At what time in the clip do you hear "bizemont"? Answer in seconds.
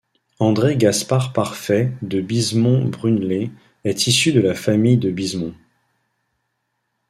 5.11-5.53